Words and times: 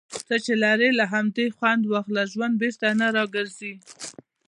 څۀ 0.25 0.35
چې 0.45 0.53
لرې، 0.63 0.89
له 0.99 1.05
همدې 1.13 1.45
خؤند 1.57 1.83
واخله. 1.87 2.23
ژؤند 2.31 2.55
بیرته 2.61 2.87
نۀ 2.99 3.07
را 3.15 3.23
ګرځي. 3.35 3.73